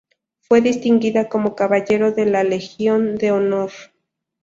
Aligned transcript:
Fue 0.39 0.61
distinguida 0.61 1.29
como 1.29 1.55
caballero 1.55 2.11
de 2.11 2.25
la 2.25 2.43
Legión 2.43 3.17
de 3.17 3.31
Honor. 3.31 3.69